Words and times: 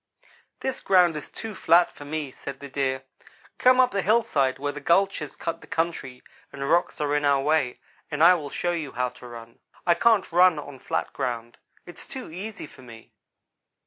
"'This 0.61 0.81
ground 0.81 1.15
is 1.15 1.29
too 1.29 1.53
flat 1.53 1.91
for 1.91 2.05
me,' 2.05 2.31
said 2.31 2.59
the 2.59 2.67
Deer. 2.67 3.03
'Come 3.59 3.79
up 3.79 3.91
the 3.91 4.01
hillside 4.01 4.57
where 4.57 4.71
the 4.71 4.79
gulches 4.81 5.35
cut 5.35 5.61
the 5.61 5.67
country, 5.67 6.23
and 6.51 6.67
rocks 6.67 6.99
are 6.99 7.13
in 7.15 7.23
our 7.23 7.41
way, 7.43 7.79
and 8.09 8.23
I 8.23 8.33
will 8.33 8.49
show 8.49 8.71
you 8.71 8.93
how 8.93 9.09
to 9.09 9.27
run. 9.27 9.59
I 9.85 9.93
can't 9.93 10.31
run 10.31 10.57
on 10.57 10.79
flat 10.79 11.13
ground. 11.13 11.59
It's 11.85 12.07
too 12.07 12.31
easy 12.31 12.65
for 12.65 12.81
me.' 12.81 13.13